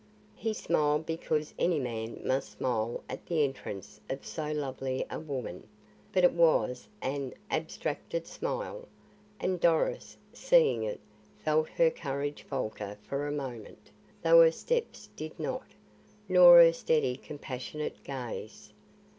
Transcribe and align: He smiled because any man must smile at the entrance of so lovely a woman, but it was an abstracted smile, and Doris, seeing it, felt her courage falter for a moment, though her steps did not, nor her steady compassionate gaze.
He 0.35 0.55
smiled 0.55 1.05
because 1.05 1.53
any 1.59 1.77
man 1.77 2.21
must 2.25 2.53
smile 2.53 3.03
at 3.07 3.23
the 3.27 3.43
entrance 3.43 4.01
of 4.09 4.25
so 4.25 4.51
lovely 4.51 5.05
a 5.11 5.19
woman, 5.19 5.67
but 6.11 6.23
it 6.23 6.31
was 6.33 6.87
an 7.03 7.35
abstracted 7.51 8.25
smile, 8.25 8.87
and 9.39 9.59
Doris, 9.59 10.17
seeing 10.33 10.81
it, 10.83 10.99
felt 11.45 11.69
her 11.69 11.91
courage 11.91 12.41
falter 12.41 12.97
for 13.03 13.27
a 13.27 13.31
moment, 13.31 13.91
though 14.23 14.41
her 14.41 14.51
steps 14.51 15.07
did 15.15 15.39
not, 15.39 15.67
nor 16.27 16.59
her 16.63 16.73
steady 16.73 17.15
compassionate 17.15 18.03
gaze. 18.03 18.73